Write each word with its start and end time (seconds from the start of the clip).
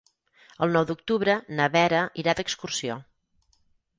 El 0.65 0.71
nou 0.77 0.87
d'octubre 0.91 1.35
na 1.59 1.67
Vera 1.75 2.01
irà 2.23 2.35
d'excursió. 2.39 2.99